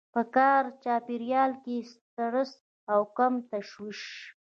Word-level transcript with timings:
په 0.13 0.21
کاري 0.35 0.71
چاپېريال 0.83 1.51
کې 1.63 1.75
کم 1.81 1.87
سټرس 1.91 2.51
او 2.91 3.01
کم 3.17 3.33
تشويش. 3.51 4.01